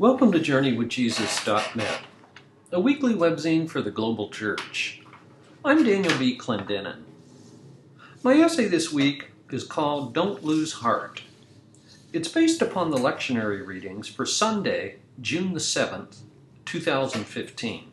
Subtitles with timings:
[0.00, 2.00] Welcome to JourneyWithJesus.net,
[2.72, 5.02] a weekly webzine for the global church.
[5.62, 6.38] I'm Daniel B.
[6.38, 7.02] Clendenin.
[8.22, 11.24] My essay this week is called Don't Lose Heart.
[12.14, 16.20] It's based upon the lectionary readings for Sunday, June the 7th,
[16.64, 17.90] 2015.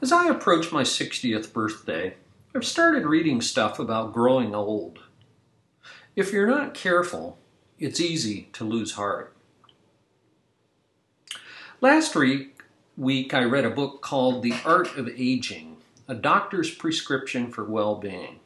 [0.00, 2.14] As I approach my 60th birthday,
[2.54, 5.00] I've started reading stuff about growing old.
[6.14, 7.40] If you're not careful,
[7.82, 9.34] it's easy to lose heart.
[11.80, 12.62] Last week,
[13.34, 18.38] I read a book called The Art of Aging, a doctor's prescription for well-being.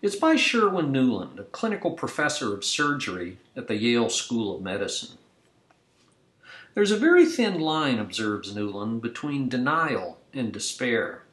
[0.00, 5.18] It's by Sherwin Nuland, a clinical professor of surgery at the Yale School of Medicine.
[6.72, 11.24] There's a very thin line, observes Nuland, between denial and despair,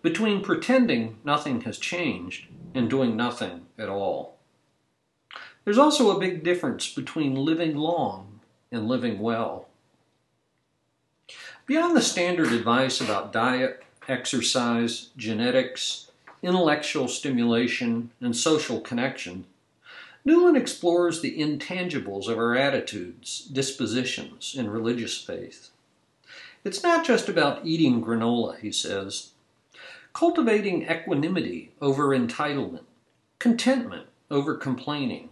[0.00, 4.35] between pretending nothing has changed and doing nothing at all.
[5.66, 8.38] There's also a big difference between living long
[8.70, 9.66] and living well.
[11.66, 19.44] Beyond the standard advice about diet, exercise, genetics, intellectual stimulation, and social connection,
[20.24, 25.70] Nuland explores the intangibles of our attitudes, dispositions, and religious faith.
[26.62, 29.30] It's not just about eating granola, he says.
[30.12, 32.84] Cultivating equanimity over entitlement,
[33.40, 35.30] contentment over complaining,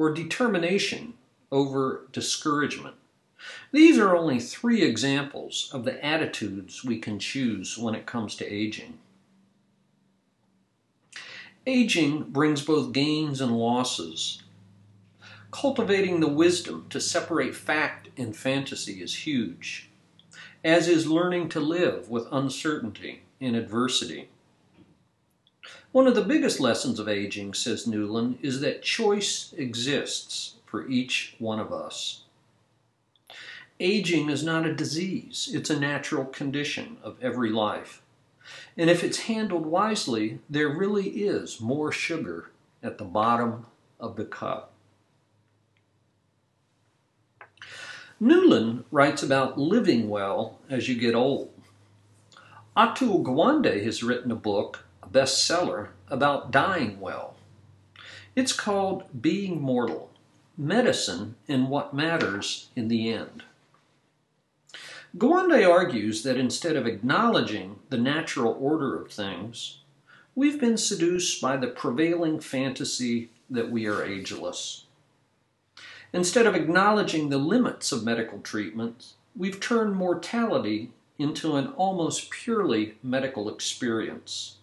[0.00, 1.12] or determination
[1.52, 2.94] over discouragement.
[3.70, 8.50] These are only three examples of the attitudes we can choose when it comes to
[8.50, 8.96] aging.
[11.66, 14.40] Aging brings both gains and losses.
[15.50, 19.90] Cultivating the wisdom to separate fact and fantasy is huge,
[20.64, 24.30] as is learning to live with uncertainty and adversity.
[25.92, 31.34] One of the biggest lessons of aging, says Nuland, is that choice exists for each
[31.38, 32.22] one of us.
[33.80, 38.02] Aging is not a disease, it's a natural condition of every life.
[38.76, 42.50] And if it's handled wisely, there really is more sugar
[42.82, 43.66] at the bottom
[43.98, 44.72] of the cup.
[48.20, 51.50] Nuland writes about living well as you get old.
[52.76, 57.36] Atul Gawande has written a book bestseller about dying well.
[58.36, 60.10] It's called Being Mortal
[60.56, 63.42] Medicine and What Matters in the End.
[65.16, 69.78] Gawande argues that instead of acknowledging the natural order of things,
[70.36, 74.84] we've been seduced by the prevailing fantasy that we are ageless.
[76.12, 82.94] Instead of acknowledging the limits of medical treatment, we've turned mortality into an almost purely
[83.02, 84.58] medical experience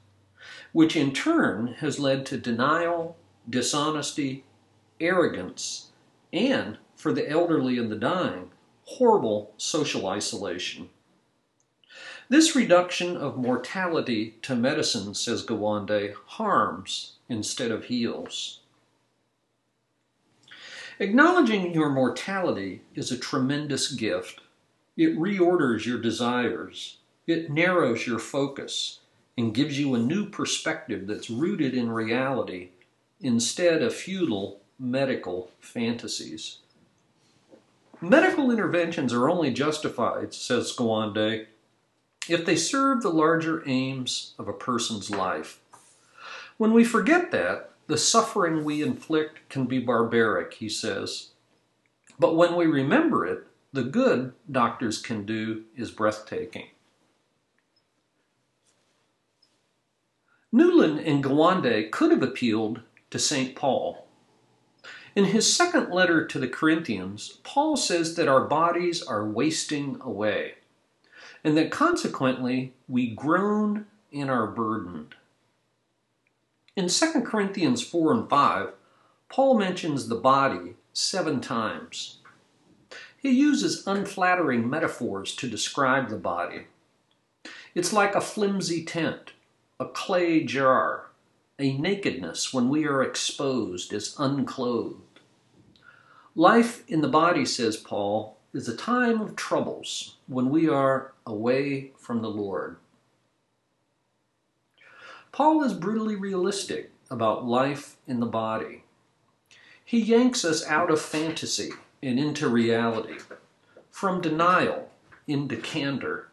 [0.78, 3.18] which in turn has led to denial,
[3.50, 4.44] dishonesty,
[5.02, 5.88] arrogance,
[6.32, 8.52] and, for the elderly and the dying,
[8.86, 10.88] horrible social isolation.
[12.30, 18.60] This reduction of mortality to medicine, says Gawande, harms instead of heals.
[21.00, 24.42] Acknowledging your mortality is a tremendous gift.
[24.96, 26.98] It reorders your desires.
[27.26, 29.00] It narrows your focus
[29.38, 32.70] and gives you a new perspective that's rooted in reality
[33.22, 36.58] instead of futile medical fantasies.
[38.02, 41.48] Medical interventions are only justified, says Gawande,
[42.30, 45.60] if they serve the larger aims of a person's life.
[46.58, 51.30] When we forget that, the suffering we inflict can be barbaric, he says.
[52.20, 56.68] But when we remember it, the good doctors can do is breathtaking.
[60.54, 63.54] Nuland and Gawande could have appealed to St.
[63.54, 64.08] Paul.
[65.14, 70.56] In his second letter to the Corinthians, Paul says that our bodies are wasting away,
[71.44, 75.16] and that consequently we groan and are burdened.
[76.78, 78.70] In 2 Corinthians 4 and 5,
[79.30, 82.20] Paul mentions the body seven times.
[83.18, 86.68] He uses unflattering metaphors to describe the body.
[87.76, 89.34] It's like a flimsy tent
[89.80, 91.08] a clay jar,
[91.60, 95.20] a nakedness when we are exposed as unclothed.
[96.36, 101.92] Life in the body, says Paul, is a time of troubles when we are away
[101.98, 102.78] from the Lord.
[105.32, 108.84] Paul is brutally realistic about life in the body.
[109.86, 111.70] He yanks us out of fantasy
[112.02, 113.20] and into reality,
[113.92, 114.90] from denial
[115.28, 116.27] into candor,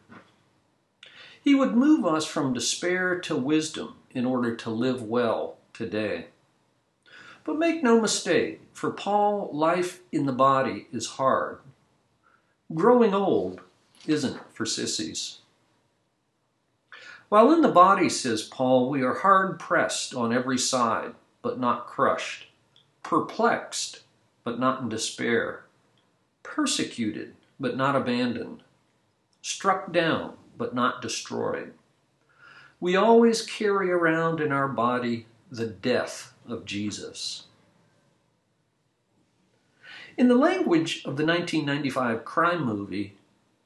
[1.45, 6.25] he would move us from despair to wisdom in order to live well today.
[7.43, 11.59] But make no mistake, for Paul, life in the body is hard.
[12.73, 13.61] Growing old
[14.07, 15.37] isn't for sissies.
[17.29, 21.13] While in the body, says Paul, we are hard pressed on every side,
[21.43, 22.47] but not crushed,
[23.03, 24.01] perplexed,
[24.43, 25.65] but not in despair,
[26.41, 28.63] persecuted, but not abandoned,
[29.43, 31.73] struck down, but not destroyed.
[32.79, 37.43] We always carry around in our body the death of Jesus.
[40.17, 43.15] In the language of the 1995 crime movie,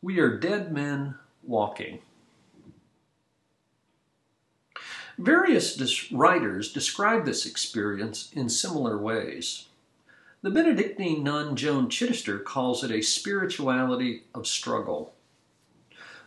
[0.02, 2.00] we are dead men walking.
[5.18, 9.66] Various writers describe this experience in similar ways.
[10.42, 15.14] The Benedictine nun Joan Chittister calls it a spirituality of struggle.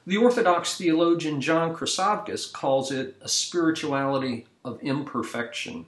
[0.04, 5.86] The Orthodox theologian John Chryssavgis calls it a spirituality of imperfection.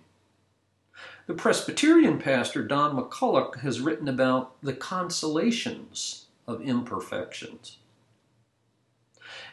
[1.27, 7.79] The Presbyterian pastor Don McCullough has written about the consolations of imperfections.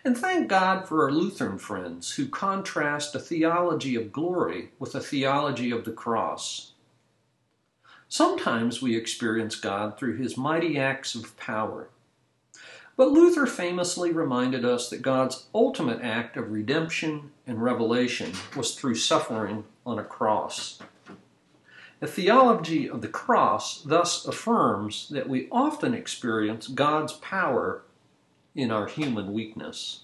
[0.06, 5.00] And thank God for our Lutheran friends who contrast a theology of glory with a
[5.00, 6.74] theology of the cross.
[8.10, 11.90] Sometimes we experience God through his mighty acts of power.
[13.02, 18.94] But Luther famously reminded us that God's ultimate act of redemption and revelation was through
[18.94, 20.78] suffering on a cross.
[22.00, 27.82] The theology of the cross thus affirms that we often experience God's power
[28.54, 30.02] in our human weakness.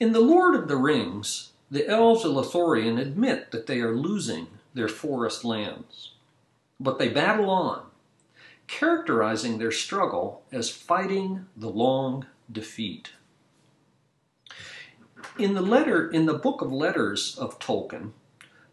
[0.00, 4.46] In The Lord of the Rings, the elves of Lothlorien admit that they are losing
[4.72, 6.12] their forest lands,
[6.80, 7.87] but they battle on,
[8.68, 13.10] characterizing their struggle as fighting the long defeat.
[15.38, 18.12] In the letter in the book of letters of Tolkien,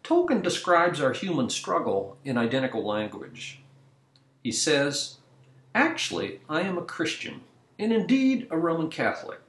[0.03, 3.61] Tolkien describes our human struggle in identical language.
[4.43, 5.17] He says,
[5.73, 7.41] Actually, I am a Christian,
[7.79, 9.39] and indeed a Roman Catholic,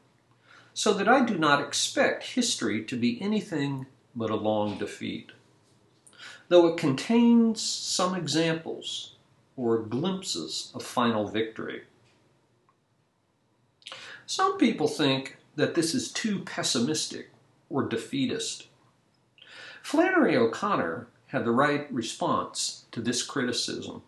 [0.73, 5.33] so that I do not expect history to be anything but a long defeat.
[6.49, 9.16] Though it contains some examples
[9.57, 11.83] or glimpses of final victory.
[14.27, 17.31] Some people think that this is too pessimistic
[17.71, 18.67] or defeatist.
[19.83, 24.03] Flannery O'Connor had the right response to this criticism.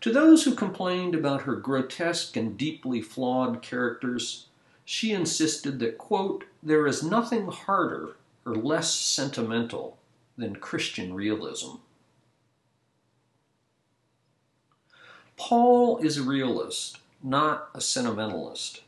[0.00, 4.46] To those who complained about her grotesque and deeply flawed characters,
[4.84, 8.16] she insisted that, quote, there is nothing harder
[8.46, 9.98] or less sentimental
[10.36, 11.76] than Christian realism.
[15.40, 18.82] Paul is a realist, not a sentimentalist,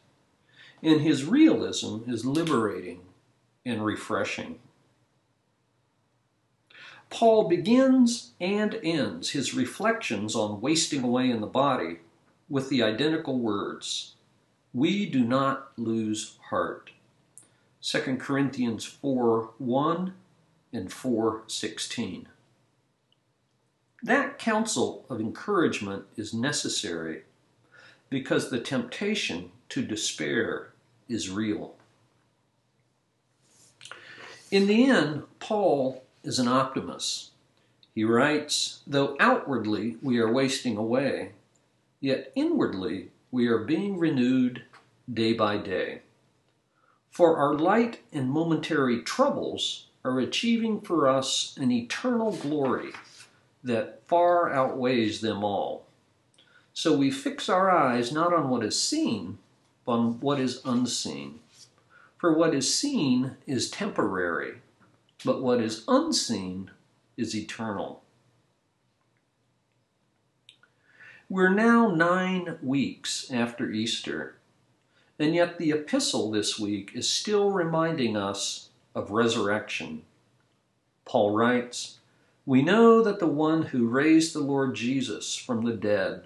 [0.82, 3.00] and his realism is liberating
[3.64, 4.58] and refreshing.
[7.08, 12.00] Paul begins and ends his reflections on wasting away in the body
[12.50, 14.14] with the identical words
[14.75, 16.90] We do not lose heart.
[17.81, 20.14] 2 Corinthians 4 1
[20.70, 22.28] and 4 16.
[24.02, 27.22] That counsel of encouragement is necessary
[28.10, 30.72] because the temptation to despair
[31.08, 31.76] is real.
[34.50, 37.31] In the end, Paul is an optimist.
[37.94, 41.32] He writes, Though outwardly we are wasting away,
[42.00, 44.64] yet inwardly we are being renewed
[45.12, 46.02] day by day.
[47.11, 52.92] For our light and momentary troubles are achieving for us an eternal glory
[53.62, 55.87] that far outweighs them all.
[56.75, 59.38] So we fix our eyes not on what is seen,
[59.85, 61.40] but on what is unseen.
[62.19, 64.57] For what is seen is temporary
[65.25, 66.71] but what is unseen
[67.16, 68.02] is eternal.
[71.28, 74.37] We're now nine weeks after Easter,
[75.19, 80.02] and yet the epistle this week is still reminding us of resurrection.
[81.04, 81.99] Paul writes,
[82.44, 86.25] We know that the one who raised the Lord Jesus from the dead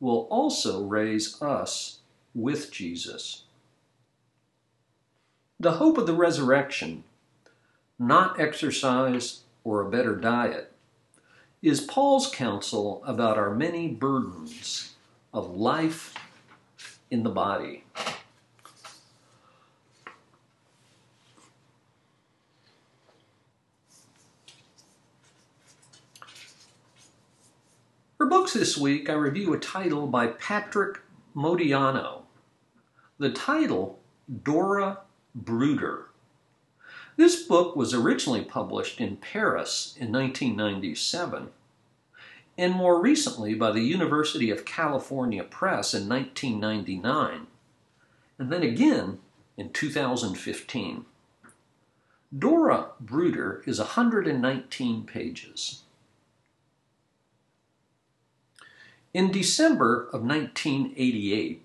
[0.00, 2.00] will also raise us
[2.34, 3.44] with Jesus.
[5.58, 7.04] The hope of the resurrection
[7.98, 10.72] not exercise or a better diet,
[11.62, 14.94] is Paul's counsel about our many burdens
[15.32, 16.14] of life
[17.10, 17.84] in the body.
[28.24, 31.02] For books this week, I review a title by Patrick
[31.36, 32.22] Modiano.
[33.18, 33.98] The title,
[34.42, 35.00] Dora
[35.34, 36.06] Bruder.
[37.18, 41.50] This book was originally published in Paris in 1997
[42.56, 47.46] and more recently by the University of California Press in 1999,
[48.38, 49.18] and then again
[49.58, 51.04] in 2015.
[52.38, 55.83] Dora Bruder is 119 pages.
[59.14, 61.64] In December of 1988,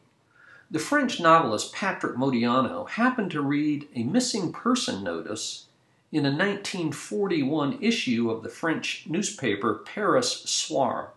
[0.70, 5.65] the French novelist Patrick Modiano happened to read a missing person notice
[6.12, 11.13] in a 1941 issue of the French newspaper Paris Soir.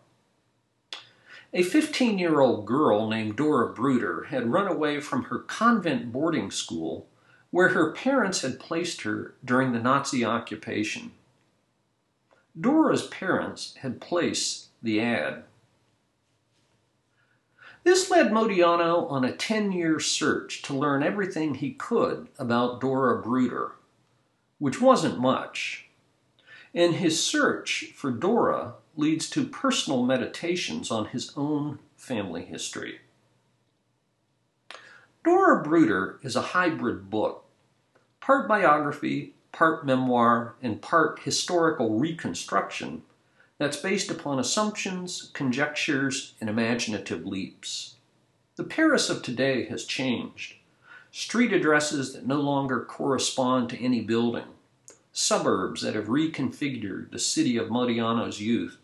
[1.52, 6.50] A 15 year old girl named Dora Bruder had run away from her convent boarding
[6.50, 7.06] school
[7.50, 11.12] where her parents had placed her during the Nazi occupation.
[12.58, 15.44] Dora's parents had placed the ad.
[17.84, 23.20] This led Modiano on a 10 year search to learn everything he could about Dora
[23.20, 23.72] Bruder,
[24.58, 25.88] which wasn't much.
[26.74, 33.00] And his search for Dora leads to personal meditations on his own family history.
[35.24, 37.44] Dora Bruder is a hybrid book,
[38.20, 43.02] part biography, part memoir, and part historical reconstruction
[43.62, 47.94] that's based upon assumptions, conjectures, and imaginative leaps.
[48.56, 50.56] The Paris of today has changed.
[51.12, 54.46] Street addresses that no longer correspond to any building,
[55.12, 58.78] suburbs that have reconfigured the city of Modiano's youth,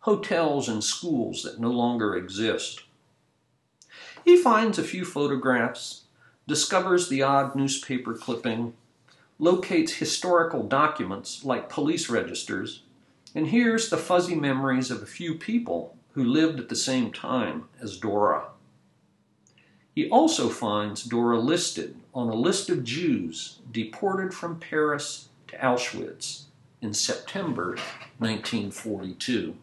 [0.00, 2.82] hotels and schools that no longer exist.
[4.24, 6.02] He finds a few photographs,
[6.46, 8.74] discovers the odd newspaper clipping,
[9.38, 12.82] locates historical documents like police registers,
[13.34, 17.68] and here's the fuzzy memories of a few people who lived at the same time
[17.80, 18.48] as Dora.
[19.94, 26.44] He also finds Dora listed on a list of Jews deported from Paris to Auschwitz
[26.80, 27.76] in September
[28.18, 29.56] 1942.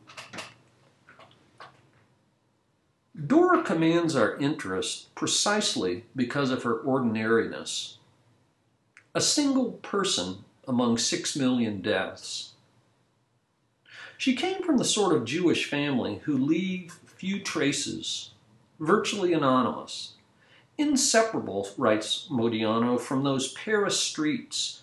[3.27, 7.97] Dora commands our interest precisely because of her ordinariness.
[9.13, 12.54] A single person among six million deaths
[14.17, 18.31] she came from the sort of Jewish family who leave few traces,
[18.79, 20.13] virtually anonymous.
[20.77, 24.81] Inseparable, writes Modiano, from those Paris streets,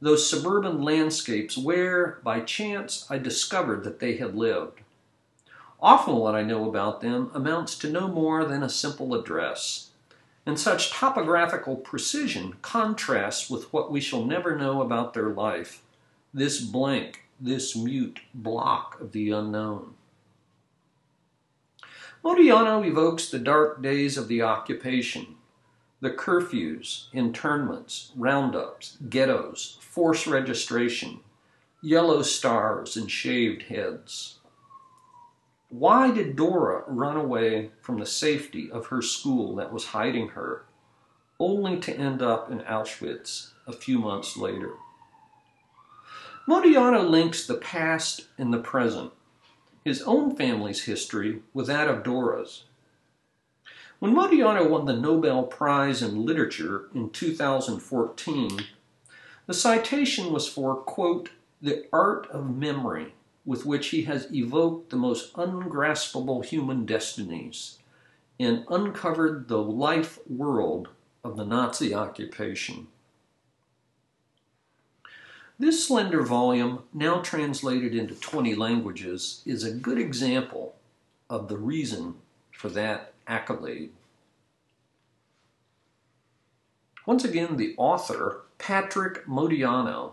[0.00, 4.80] those suburban landscapes where, by chance, I discovered that they had lived.
[5.80, 9.90] Often what I know about them amounts to no more than a simple address,
[10.44, 15.82] and such topographical precision contrasts with what we shall never know about their life,
[16.34, 19.94] this blank, this mute block of the unknown.
[22.24, 25.36] Modiano evokes the dark days of the occupation,
[26.00, 31.20] the curfews, internments, roundups, ghettos, force registration,
[31.80, 34.38] yellow stars, and shaved heads.
[35.70, 40.64] Why did Dora run away from the safety of her school that was hiding her,
[41.38, 44.72] only to end up in Auschwitz a few months later?
[46.48, 49.12] Modiano links the past and the present,
[49.84, 52.64] his own family's history with that of Dora's.
[53.98, 58.60] When Modiano won the Nobel Prize in Literature in 2014,
[59.46, 61.28] the citation was for, quote,
[61.60, 63.12] the art of memory
[63.44, 67.76] with which he has evoked the most ungraspable human destinies
[68.40, 70.88] and uncovered the life world
[71.22, 72.86] of the Nazi occupation.
[75.60, 80.76] This slender volume, now translated into 20 languages, is a good example
[81.28, 82.14] of the reason
[82.52, 83.90] for that accolade.
[87.06, 90.12] Once again, the author, Patrick Modiano,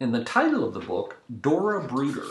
[0.00, 2.26] and the title of the book, Dora Bruder.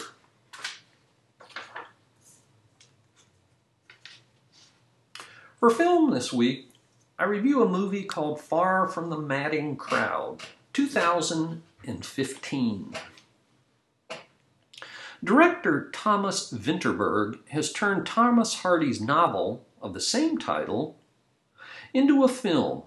[5.61, 6.71] For film this week,
[7.17, 10.41] I review a movie called Far from the Madding Crowd,
[10.73, 12.93] 2000 15.
[15.23, 20.97] Director Thomas Vinterberg has turned Thomas Hardy's novel of the same title
[21.93, 22.83] into a film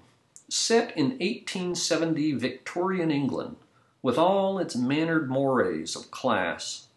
[0.49, 3.57] set in 1870 Victorian England
[4.03, 6.89] with all its mannered mores of class.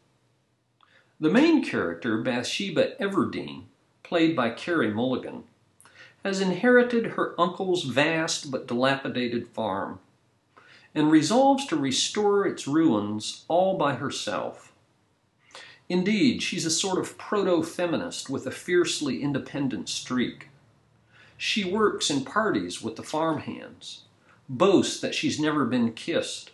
[1.20, 3.64] The main character, Bathsheba Everdeen,
[4.04, 5.44] played by Carey Mulligan,
[6.24, 10.00] has inherited her uncle's vast but dilapidated farm
[10.96, 14.72] and resolves to restore its ruins all by herself.
[15.90, 20.50] Indeed, she's a sort of proto feminist with a fiercely independent streak.
[21.38, 24.02] She works in parties with the farmhands,
[24.48, 26.52] boasts that she's never been kissed,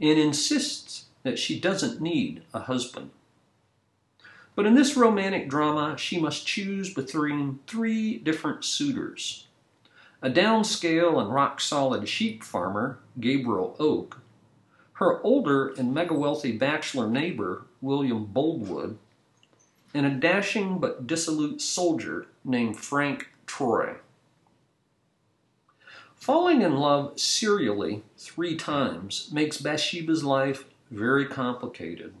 [0.00, 3.10] and insists that she doesn't need a husband.
[4.54, 9.47] But in this romantic drama, she must choose between three different suitors
[10.20, 14.20] a downscale and rock solid sheep farmer, Gabriel Oak,
[14.94, 18.98] her older and mega wealthy bachelor neighbor, William Boldwood,
[19.94, 23.96] and a dashing but dissolute soldier named Frank Troy.
[26.16, 32.12] Falling in love serially three times makes Bathsheba's life very complicated.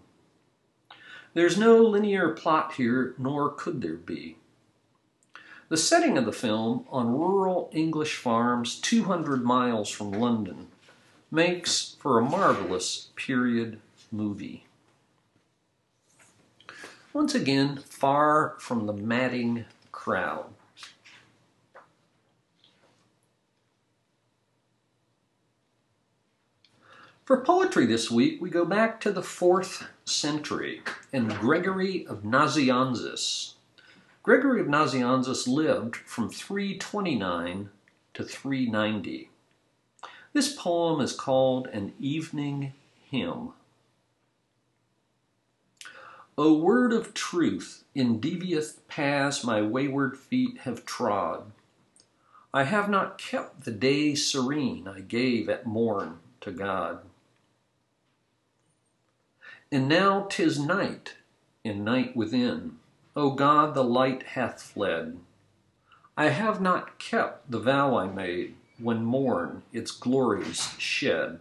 [1.34, 4.36] There's no linear plot here, nor could there be.
[5.68, 10.68] The setting of the film on rural English farms 200 miles from London
[11.30, 13.78] makes for a marvelous period
[14.10, 14.64] movie.
[17.12, 20.46] Once again, far from the madding crowd.
[27.26, 30.80] For poetry this week, we go back to the fourth century
[31.12, 33.52] and Gregory of Nazianzus.
[34.28, 37.70] Gregory of Nazianzus lived from 329
[38.12, 39.30] to 390.
[40.34, 42.74] This poem is called an evening
[43.10, 43.54] hymn.
[46.36, 51.50] O word of truth, in devious paths my wayward feet have trod.
[52.52, 57.00] I have not kept the day serene I gave at morn to God.
[59.72, 61.14] And now 'tis night,
[61.64, 62.78] and night within.
[63.18, 65.18] O God, the light hath fled.
[66.16, 71.40] I have not kept the vow I made when morn its glories shed.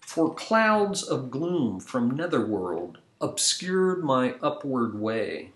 [0.00, 5.52] For clouds of gloom from netherworld obscured my upward way.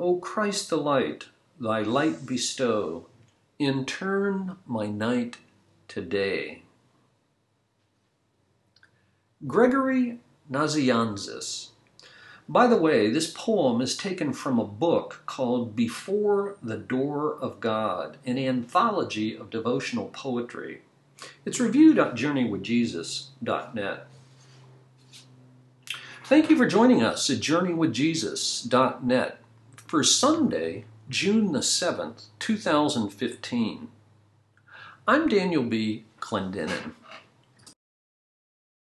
[0.00, 1.28] O Christ the light,
[1.60, 3.06] thy light bestow,
[3.60, 5.36] in turn my night
[5.86, 6.62] to day.
[9.46, 10.18] Gregory
[10.50, 11.68] Nazianzus.
[12.48, 17.58] By the way, this poem is taken from a book called Before the Door of
[17.58, 20.82] God, an anthology of devotional poetry.
[21.44, 24.06] It's reviewed at journeywithjesus.net.
[26.24, 29.38] Thank you for joining us at journeywithjesus.net
[29.74, 33.88] for Sunday, June the 7th, 2015.
[35.08, 36.04] I'm Daniel B.
[36.20, 36.92] Clendenin.